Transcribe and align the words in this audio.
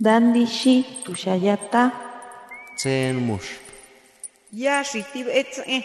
Dandishi 0.00 0.84
tushayata. 1.04 1.92
Tsen 2.76 3.14
mush. 3.16 3.62
Yashi 4.52 5.04
tibetze. 5.12 5.84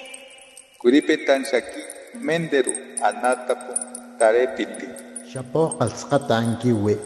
Kuripetan 0.82 1.46
shaki 1.46 1.82
menderu 2.26 2.74
anatapu 3.06 3.74
tarepiti. 4.18 4.88
Shapo 5.32 5.78
qalsqata 5.78 6.38
ankiwi. 6.42 6.98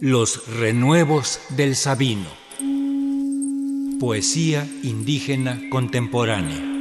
Los 0.00 0.46
renuevos 0.60 1.40
del 1.56 1.74
Sabino. 1.74 2.30
Poesía 3.98 4.64
indígena 4.84 5.58
contemporánea. 5.70 6.75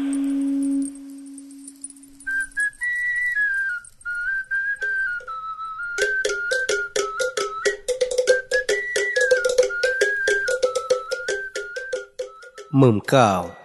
mumkao. 12.76 13.56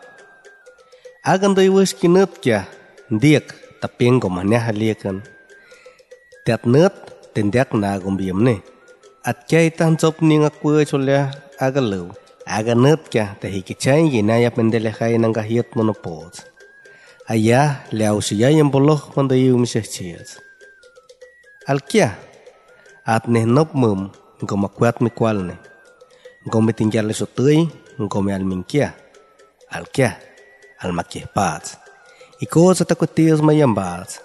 Agando 1.26 1.58
iwas 1.58 1.90
kinutya, 1.98 2.70
diek 3.10 3.50
tapengo 3.82 4.30
maneha 4.30 4.70
liekan. 4.70 5.26
Tiat 6.46 6.62
nut, 6.62 6.94
tendiak 7.34 7.74
na 7.74 7.98
gumbiam 7.98 8.38
ne. 8.38 8.62
At 9.26 9.50
kya 9.50 9.66
itan 9.66 9.98
chop 9.98 10.22
ni 10.22 10.38
nga 10.38 10.54
kuya 10.54 10.86
chulya 10.86 11.34
agalaw. 11.58 12.06
Aga 12.46 12.78
nut 12.78 13.10
kya, 13.10 13.34
tahikichay 13.42 14.06
ginaya 14.14 14.54
pendelekay 14.54 15.18
ng 15.18 15.34
kahiyot 15.34 15.74
mo 15.74 15.82
na 15.82 15.94
pot. 15.94 16.46
Aya, 17.26 17.82
leaw 17.90 18.14
siya 18.22 18.54
yung 18.54 18.70
bulok 18.70 19.10
kung 19.10 19.26
dayo 19.26 19.58
umisachiyas. 19.58 20.38
Alkya, 21.66 22.14
at 23.02 23.26
nehnop 23.26 23.74
mum, 23.74 24.14
gumakwat 24.38 25.02
mikwal 25.02 25.50
ne. 25.50 25.58
Gumitingyal 26.46 27.10
iso 27.10 27.26
tuy, 27.26 27.66
gumial 28.08 28.46
kia. 28.64 28.96
Al 29.70 29.82
minkia. 29.82 29.86
Al 29.86 29.86
kya, 29.86 30.18
al 30.78 30.92
makie 30.92 31.26
pats. 31.34 31.76
I 32.40 32.46
cosa 32.46 32.84
ta 32.84 32.94
kotias 32.94 33.40
mayambats. 33.40 34.20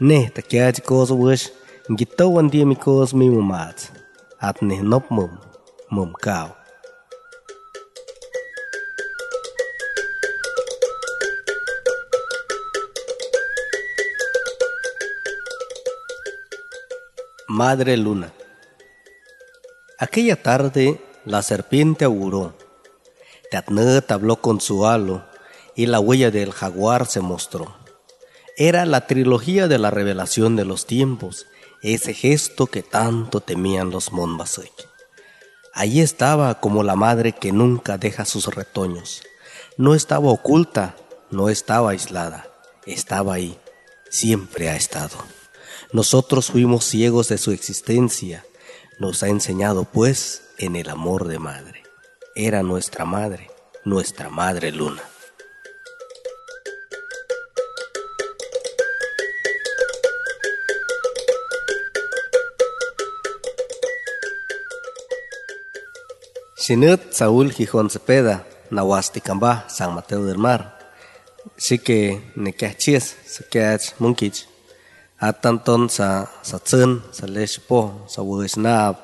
Ne 0.00 0.30
ta 0.34 0.42
kya 0.42 0.72
ji 0.72 0.82
cosa 0.82 1.14
wish, 1.14 1.50
gito 1.96 2.28
wan 2.28 2.50
dia 2.50 2.66
mi 2.66 2.76
cosa 2.76 3.16
mi 3.16 3.30
mumats. 3.30 3.90
At 4.40 4.62
ne 4.62 4.82
mum, 4.82 5.38
mum. 5.90 6.12
Madre 17.48 17.96
Luna. 17.96 18.32
Aquella 19.98 20.36
tarde 20.36 21.00
la 21.24 21.40
serpiente 21.42 22.04
auguró. 22.04 22.63
Teatnet 23.50 24.10
habló 24.10 24.36
con 24.36 24.60
su 24.60 24.86
halo 24.86 25.24
y 25.74 25.86
la 25.86 26.00
huella 26.00 26.30
del 26.30 26.52
jaguar 26.52 27.06
se 27.06 27.20
mostró. 27.20 27.74
Era 28.56 28.86
la 28.86 29.06
trilogía 29.06 29.68
de 29.68 29.78
la 29.78 29.90
revelación 29.90 30.56
de 30.56 30.64
los 30.64 30.86
tiempos, 30.86 31.46
ese 31.82 32.14
gesto 32.14 32.66
que 32.66 32.82
tanto 32.82 33.40
temían 33.40 33.90
los 33.90 34.12
Monbasek. 34.12 34.72
Allí 35.72 36.00
estaba 36.00 36.60
como 36.60 36.82
la 36.84 36.94
madre 36.94 37.32
que 37.32 37.52
nunca 37.52 37.98
deja 37.98 38.24
sus 38.24 38.46
retoños. 38.46 39.22
No 39.76 39.94
estaba 39.94 40.30
oculta, 40.30 40.96
no 41.30 41.48
estaba 41.48 41.90
aislada, 41.90 42.48
estaba 42.86 43.34
ahí, 43.34 43.58
siempre 44.08 44.68
ha 44.70 44.76
estado. 44.76 45.16
Nosotros 45.92 46.46
fuimos 46.46 46.84
ciegos 46.84 47.28
de 47.28 47.38
su 47.38 47.50
existencia, 47.50 48.44
nos 49.00 49.22
ha 49.22 49.28
enseñado 49.28 49.84
pues 49.84 50.42
en 50.58 50.76
el 50.76 50.88
amor 50.88 51.26
de 51.26 51.38
madre. 51.38 51.83
Era 52.36 52.64
nuestra 52.64 53.04
madre, 53.04 53.48
nuestra 53.84 54.28
madre 54.28 54.72
luna. 54.72 55.02
Sinut 66.56 67.12
Saúl 67.12 67.52
Gijón 67.52 67.88
Cepeda, 67.88 68.44
Nahuasticambá, 68.70 69.68
San 69.68 69.94
Mateo 69.94 70.24
del 70.24 70.38
Mar. 70.38 70.76
Así 71.56 71.78
que 71.78 72.32
nekiachis, 72.34 73.14
sakiach 73.26 73.94
munkich. 74.00 74.48
Atanton 75.20 75.88
sa 75.88 76.26
sa 76.42 76.58
tsun, 76.58 77.04
sa 77.12 77.26
leshpo, 77.28 78.08
sa 78.08 78.22
wisnab, 78.22 78.98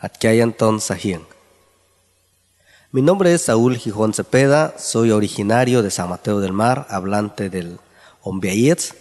at 0.00 0.16
kayanton 0.16 0.80
sa 0.80 0.94
hien. 0.94 1.31
Mi 2.94 3.00
nombre 3.00 3.32
es 3.32 3.40
Saúl 3.40 3.78
Gijón 3.78 4.12
Cepeda, 4.12 4.74
soy 4.76 5.12
originario 5.12 5.82
de 5.82 5.90
San 5.90 6.10
Mateo 6.10 6.40
del 6.40 6.52
Mar, 6.52 6.86
hablante 6.90 7.48
del 7.48 7.78
Ombiayetz, 8.20 8.94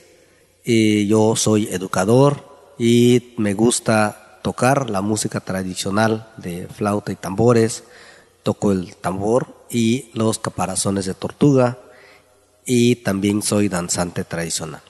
y 0.64 1.08
yo 1.08 1.36
soy 1.36 1.68
educador 1.68 2.38
y 2.80 3.34
me 3.36 3.54
gusta 3.54 4.40
tocar 4.44 4.90
la 4.90 5.02
música 5.02 5.42
tradicional 5.42 6.30
de 6.38 6.70
flauta 6.70 7.12
y 7.12 7.18
tambores, 7.18 7.84
toco 8.44 8.72
el 8.72 8.96
tambor 8.96 9.48
y 9.70 10.10
los 10.14 10.40
caparazones 10.40 11.06
de 11.06 11.14
tortuga 11.14 11.78
y 12.66 12.96
también 12.96 13.42
soy 13.42 13.68
danzante 13.68 14.24
tradicional. 14.24 14.82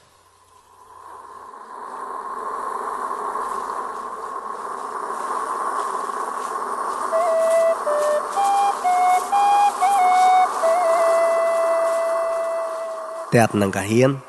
teatnankahian 13.31 14.19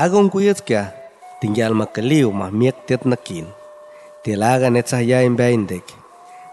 agon 0.00 0.32
mah 2.32 2.48
miak 2.48 2.88
teat 2.88 3.04
nakin. 3.04 3.44
tilaga 4.24 4.72
net 4.72 4.88
netzahyayim 4.88 5.36
beindek 5.36 5.84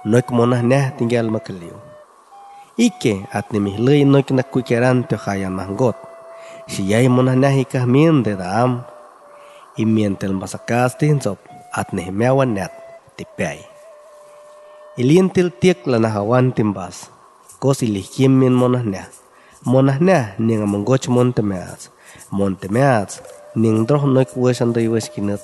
noik 0.03 0.27
monah 0.35 0.59
neh 0.59 0.91
tinggal 0.99 1.31
tingyalmakaliw 1.31 1.77
ike 2.75 3.23
atnimihlei 3.31 4.03
noik 4.03 4.35
nakkuikeran 4.35 5.07
got. 5.79 5.97
Si 6.67 6.83
yai 6.91 7.07
monah 7.07 7.39
neh 7.39 7.63
ikah 7.63 7.87
miende 7.87 8.35
daam 8.35 8.83
imientelmasakastintzop 9.79 11.39
atnehmeawan 11.71 12.51
net 12.53 12.73
tipei. 13.15 13.63
ilientil 14.99 15.49
tiek 15.49 15.79
lanahawan 15.89 16.53
timbas 16.53 17.09
kos 17.57 17.81
ilihkimin 17.81 18.53
monah 18.53 18.85
neh 18.85 19.22
monahne 19.65 20.35
ning 20.39 20.63
mongoch 20.67 21.07
montemeats 21.07 21.87
montemeats 22.37 23.23
ning 23.55 23.87
droh 23.87 24.03
noy 24.13 24.27
kuesan 24.27 24.75
do 24.75 24.79
yves 24.83 25.07
kinat 25.13 25.39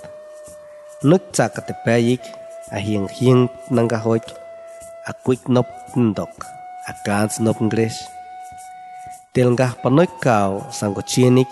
nuk 1.08 1.24
chakate 1.36 1.74
payik 1.86 2.20
a 2.76 2.78
hing 2.84 3.08
hing 3.18 3.48
nanga 3.72 3.98
hoy 4.06 4.20
a 5.10 5.12
quick 5.24 5.44
nop 5.48 5.68
ndok 5.96 6.34
a 6.90 6.92
gans 7.06 7.40
nop 7.40 7.58
ngres 7.64 7.96
telnga 9.34 9.68
panoy 9.82 10.10
kao 10.24 10.68
sangochinik 10.78 11.52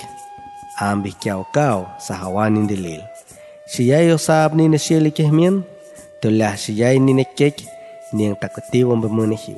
ambi 0.88 1.12
kao 1.24 1.44
kao 1.56 1.82
sahawani 2.06 2.68
dilil 2.70 3.02
siyayo 3.72 4.18
sabni 4.28 4.68
ne 4.68 4.78
sheli 4.86 5.12
kehmin 5.18 5.56
tulah 6.22 6.56
siyay 6.64 7.00
ni 7.00 7.14
nekek 7.16 7.56
ning 8.16 8.36
takotiwom 8.42 9.00
bemunihi 9.04 9.56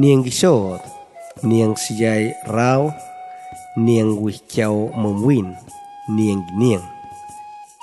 ning 0.00 0.26
gishot 0.26 0.97
niang 1.42 1.74
niang 1.74 1.74
niang 1.74 1.74
siyay 1.78 2.34
raw, 2.46 2.90
niang 3.76 4.18
wihkyaw 4.18 4.90
mumwin, 4.96 5.54
niang 6.10 6.42
giniang, 6.50 6.82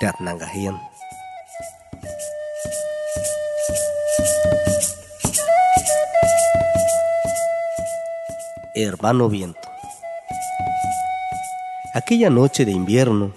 dat 0.00 0.20
nanggahian. 0.20 0.76
Hermano 8.74 9.28
viento. 9.32 9.68
Aquella 11.94 12.28
noche 12.28 12.66
de 12.66 12.72
invierno, 12.72 13.32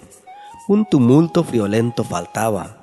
un 0.68 0.84
tumulto 0.84 1.44
friolento 1.44 2.04
faltaba. 2.04 2.76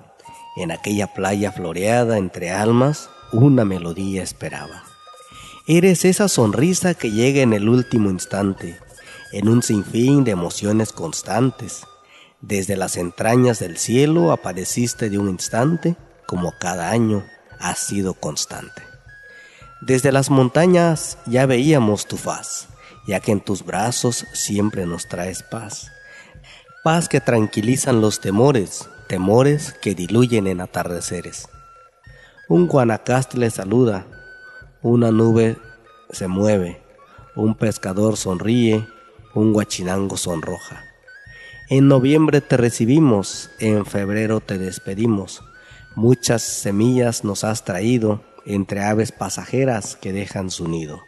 En 0.58 0.72
aquella 0.72 1.06
playa 1.06 1.52
floreada 1.52 2.18
entre 2.18 2.50
almas, 2.50 3.10
una 3.32 3.64
melodía 3.64 4.24
esperaba. 4.24 4.97
Eres 5.70 6.06
esa 6.06 6.30
sonrisa 6.30 6.94
que 6.94 7.12
llega 7.12 7.42
en 7.42 7.52
el 7.52 7.68
último 7.68 8.10
instante, 8.10 8.80
en 9.34 9.50
un 9.50 9.62
sinfín 9.62 10.24
de 10.24 10.32
emociones 10.32 10.94
constantes. 10.94 11.82
Desde 12.40 12.78
las 12.78 12.96
entrañas 12.96 13.60
del 13.60 13.78
cielo 13.78 14.32
apareciste 14.32 15.10
de 15.10 15.18
un 15.18 15.28
instante, 15.28 15.98
como 16.26 16.54
cada 16.58 16.90
año 16.92 17.26
has 17.60 17.80
sido 17.80 18.14
constante. 18.14 18.82
Desde 19.82 20.14
las 20.14 20.30
montañas 20.30 21.18
ya 21.26 21.46
veíamos 21.46 22.08
tu 22.08 22.16
faz, 22.16 22.70
ya 23.06 23.20
que 23.20 23.34
en 23.34 23.42
tus 23.42 23.66
brazos 23.66 24.26
siempre 24.32 24.86
nos 24.86 25.10
traes 25.10 25.44
paz. 25.44 25.92
Paz 26.82 27.10
que 27.10 27.20
tranquilizan 27.20 28.00
los 28.00 28.22
temores, 28.22 28.88
temores 29.10 29.74
que 29.82 29.96
diluyen 29.96 30.48
en 30.48 30.62
atardeceres. 30.62 31.50
Un 32.48 32.68
guanacaste 32.68 33.38
le 33.38 33.50
saluda, 33.52 34.08
una 34.82 35.12
nube 35.12 35.58
se 36.12 36.28
mueve, 36.28 36.82
un 37.36 37.56
pescador 37.56 38.18
sonríe, 38.18 38.88
un 39.34 39.54
guachinango 39.54 40.18
sonroja. 40.18 40.84
En 41.70 41.88
noviembre 41.88 42.42
te 42.42 42.58
recibimos, 42.58 43.50
en 43.60 43.86
febrero 43.86 44.40
te 44.40 44.58
despedimos. 44.58 45.44
Muchas 45.96 46.44
semillas 46.44 47.24
nos 47.24 47.44
has 47.44 47.66
traído 47.66 48.24
entre 48.46 48.84
aves 48.84 49.12
pasajeras 49.12 49.96
que 49.96 50.14
dejan 50.14 50.52
su 50.52 50.68
nido. 50.68 51.02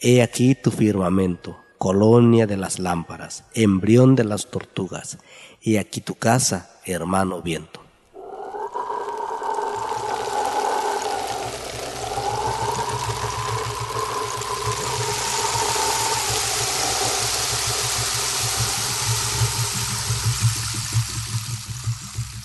He 0.00 0.20
aquí 0.20 0.54
tu 0.54 0.70
firmamento, 0.70 1.64
colonia 1.78 2.46
de 2.46 2.56
las 2.56 2.78
lámparas, 2.78 3.44
embrión 3.54 4.16
de 4.16 4.24
las 4.24 4.50
tortugas. 4.50 5.18
He 5.62 5.78
aquí 5.78 6.00
tu 6.00 6.16
casa, 6.16 6.70
hermano 6.84 7.40
viento. 7.40 7.83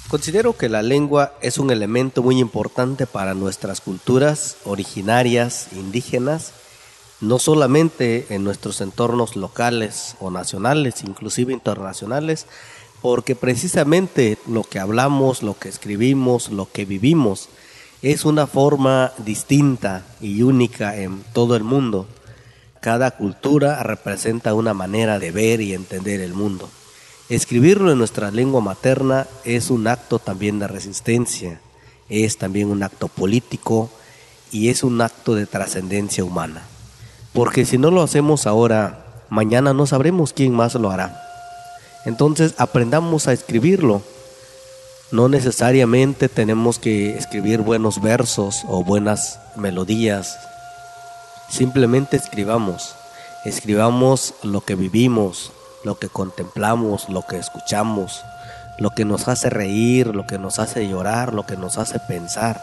Considero 0.10 0.58
que 0.58 0.70
la 0.70 0.82
lengua 0.82 1.34
es 1.40 1.60
un 1.60 1.70
elemento 1.70 2.24
muy 2.24 2.40
importante 2.40 3.06
para 3.06 3.36
nuestras 3.36 3.80
culturas 3.80 4.58
originarias, 4.66 5.68
indígenas, 5.72 6.52
no 7.22 7.38
solamente 7.38 8.26
en 8.32 8.44
nuestros 8.44 8.82
entornos 8.82 9.36
locales 9.36 10.16
o 10.20 10.32
nacionales, 10.32 11.04
inclusive 11.04 11.54
internacionales, 11.54 12.48
porque 13.04 13.36
precisamente 13.36 14.40
lo 14.48 14.64
que 14.64 14.80
hablamos, 14.80 15.44
lo 15.44 15.60
que 15.60 15.70
escribimos, 15.70 16.50
lo 16.50 16.68
que 16.72 16.86
vivimos, 16.86 17.48
es 18.02 18.26
una 18.26 18.48
forma 18.48 19.14
distinta 19.20 20.04
y 20.20 20.42
única 20.42 20.98
en 20.98 21.24
todo 21.34 21.56
el 21.56 21.64
mundo. 21.64 22.08
Cada 22.82 23.12
cultura 23.12 23.84
representa 23.84 24.56
una 24.56 24.74
manera 24.74 25.20
de 25.20 25.30
ver 25.30 25.62
y 25.62 25.76
entender 25.76 26.20
el 26.20 26.34
mundo. 26.34 26.68
Escribirlo 27.30 27.92
en 27.92 28.00
nuestra 28.00 28.32
lengua 28.32 28.60
materna 28.60 29.28
es 29.46 29.70
un 29.70 29.88
acto 29.88 30.18
también 30.18 30.58
de 30.58 30.68
resistencia, 30.68 31.62
es 32.10 32.40
también 32.40 32.70
un 32.72 32.82
acto 32.82 33.08
político 33.08 33.92
y 34.52 34.70
es 34.70 34.84
un 34.84 35.00
acto 35.00 35.36
de 35.36 35.46
trascendencia 35.46 36.24
humana. 36.24 36.64
Porque 37.32 37.66
si 37.66 37.78
no 37.78 37.92
lo 37.92 38.02
hacemos 38.02 38.48
ahora, 38.48 39.24
mañana 39.30 39.76
no 39.76 39.86
sabremos 39.86 40.34
quién 40.34 40.54
más 40.54 40.74
lo 40.74 40.90
hará. 40.90 41.22
Entonces 42.04 42.56
aprendamos 42.58 43.28
a 43.28 43.34
escribirlo. 43.34 44.02
No 45.12 45.30
necesariamente 45.30 46.30
tenemos 46.30 46.80
que 46.80 47.16
escribir 47.16 47.62
buenos 47.62 48.02
versos 48.02 48.64
o 48.68 48.84
buenas 48.84 49.40
melodías. 49.56 50.36
Simplemente 51.48 52.18
escribamos. 52.18 52.96
Escribamos 53.46 54.34
lo 54.42 54.62
que 54.62 54.74
vivimos, 54.74 55.52
lo 55.84 55.98
que 55.98 56.10
contemplamos, 56.10 57.10
lo 57.10 57.24
que 57.26 57.38
escuchamos, 57.38 58.24
lo 58.78 58.92
que 58.92 59.06
nos 59.06 59.28
hace 59.28 59.50
reír, 59.50 60.08
lo 60.08 60.26
que 60.26 60.38
nos 60.38 60.60
hace 60.60 60.88
llorar, 60.88 61.34
lo 61.34 61.46
que 61.46 61.58
nos 61.58 61.78
hace 61.78 62.00
pensar. 62.00 62.62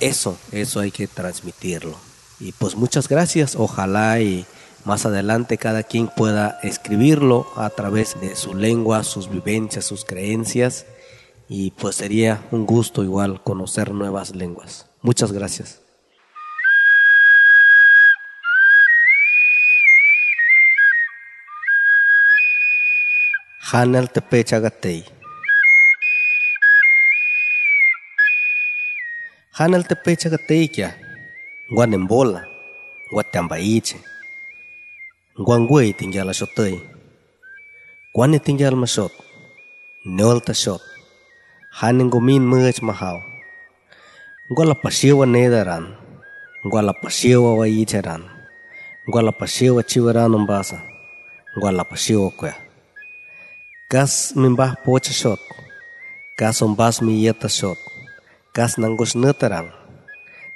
Eso, 0.00 0.38
eso 0.52 0.80
hay 0.80 0.90
que 0.90 1.08
transmitirlo. 1.08 1.96
Y 2.40 2.52
pues 2.52 2.76
muchas 2.76 3.08
gracias, 3.08 3.56
ojalá 3.56 4.20
y 4.20 4.46
más 4.84 5.04
adelante 5.06 5.58
cada 5.58 5.82
quien 5.82 6.08
pueda 6.08 6.58
escribirlo 6.62 7.46
a 7.56 7.68
través 7.70 8.20
de 8.20 8.36
su 8.36 8.54
lengua, 8.54 9.04
sus 9.04 9.28
vivencias, 9.28 9.84
sus 9.84 10.04
creencias 10.04 10.86
y 11.48 11.72
pues 11.72 11.96
sería 11.96 12.46
un 12.52 12.66
gusto 12.66 13.02
igual 13.02 13.42
conocer 13.42 13.92
nuevas 13.92 14.34
lenguas. 14.34 14.86
Muchas 15.02 15.32
gracias. 15.32 15.87
Tepechagatei. 23.68 25.04
Hanal 29.58 29.84
tepechagatei 29.84 30.68
kya. 30.72 30.94
Guanembola. 31.74 32.46
Guatambaiche. 33.12 33.96
Guangwei 35.36 35.92
tinggal 35.92 36.32
shotei. 36.32 36.80
Guane 38.14 38.38
tinggal 38.38 38.74
masot. 38.74 39.12
Neolta 40.06 40.54
shot. 40.54 40.80
Hanin 41.70 42.08
gomin 42.08 42.42
merch 42.42 42.80
mahau. 42.80 43.20
Guala 44.54 44.74
pasiwa 44.74 45.26
nedaran. 45.26 45.92
Guala 46.64 46.92
pasiwa 46.92 47.54
waicheran. 47.54 48.24
Guala 49.12 49.32
pasiwa 49.32 49.82
chiwaran 49.82 50.34
umbasa. 50.34 50.80
Guala 51.60 51.84
pasiwa 51.84 52.30
kwea. 52.30 52.67
Kas 53.88 54.36
mimbah 54.36 54.76
pocha 54.84 55.16
shot. 55.16 55.40
Kas 56.36 56.60
ombas 56.60 57.00
mi 57.00 57.24
yeta 57.24 57.48
shot. 57.48 57.80
Kas 58.52 58.76
nangos 58.76 59.16
netarang. 59.16 59.72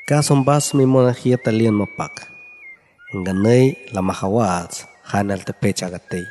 Kas 0.04 0.28
ombas 0.28 0.76
mi 0.76 0.84
monahieta 0.84 1.48
lien 1.48 1.72
mapak. 1.72 2.28
Nganay 3.16 3.88
la 3.96 4.04
mahawaz 4.04 4.84
hanal 5.08 5.40
te 5.48 5.56
pecha 5.56 5.88
gatei. 5.88 6.28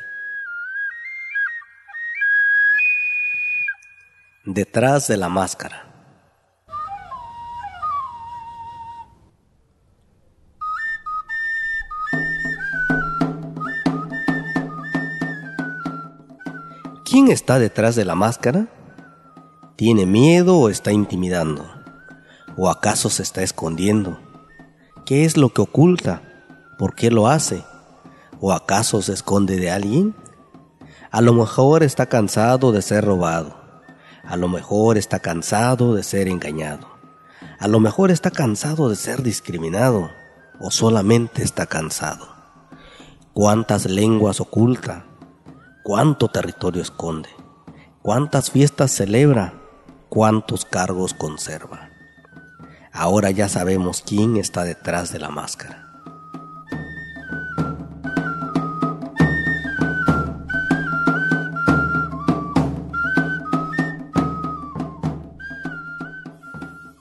Detrás 4.46 5.08
de 5.10 5.16
la 5.16 5.28
máscara. 5.28 5.91
¿Quién 17.12 17.30
está 17.30 17.58
detrás 17.58 17.94
de 17.94 18.06
la 18.06 18.14
máscara? 18.14 18.68
¿Tiene 19.76 20.06
miedo 20.06 20.56
o 20.56 20.70
está 20.70 20.92
intimidando? 20.92 21.70
¿O 22.56 22.70
acaso 22.70 23.10
se 23.10 23.22
está 23.22 23.42
escondiendo? 23.42 24.18
¿Qué 25.04 25.26
es 25.26 25.36
lo 25.36 25.50
que 25.50 25.60
oculta? 25.60 26.22
¿Por 26.78 26.94
qué 26.94 27.10
lo 27.10 27.28
hace? 27.28 27.64
¿O 28.40 28.50
acaso 28.50 29.02
se 29.02 29.12
esconde 29.12 29.58
de 29.58 29.70
alguien? 29.70 30.14
A 31.10 31.20
lo 31.20 31.34
mejor 31.34 31.82
está 31.82 32.06
cansado 32.06 32.72
de 32.72 32.80
ser 32.80 33.04
robado. 33.04 33.60
A 34.24 34.36
lo 34.36 34.48
mejor 34.48 34.96
está 34.96 35.18
cansado 35.18 35.94
de 35.94 36.04
ser 36.04 36.28
engañado. 36.28 36.88
A 37.58 37.68
lo 37.68 37.78
mejor 37.78 38.10
está 38.10 38.30
cansado 38.30 38.88
de 38.88 38.96
ser 38.96 39.22
discriminado. 39.22 40.10
O 40.58 40.70
solamente 40.70 41.42
está 41.42 41.66
cansado. 41.66 42.26
¿Cuántas 43.34 43.84
lenguas 43.84 44.40
oculta? 44.40 45.11
Cuánto 45.82 46.28
territorio 46.28 46.80
esconde, 46.82 47.28
cuántas 48.02 48.50
fiestas 48.50 48.92
celebra, 48.92 49.54
cuántos 50.08 50.64
cargos 50.64 51.14
conserva. 51.14 51.90
Ahora 52.92 53.30
ya 53.30 53.48
sabemos 53.48 54.02
quién 54.06 54.36
está 54.36 54.64
detrás 54.64 55.12
de 55.12 55.18
la 55.18 55.30
máscara. 55.30 55.88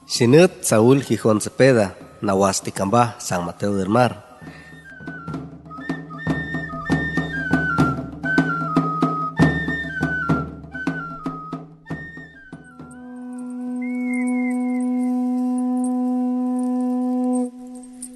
Sinut 0.07 0.61
Saúl 0.61 1.03
Gijón 1.03 1.41
Cepeda, 1.41 1.95
Nahuasticambá, 2.21 3.15
San 3.19 3.45
Mateo 3.45 3.75
del 3.75 3.89
Mar, 3.89 4.30